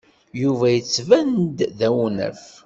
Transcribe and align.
Yuba 0.41 0.65
yettban-d 0.75 1.57
d 1.77 1.79
awnaf. 1.87 2.43